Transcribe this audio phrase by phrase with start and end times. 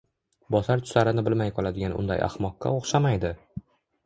[0.53, 3.33] –Bosar-tusarini bilmay qoladigan unday ahmoqqa o‘xshamaydi.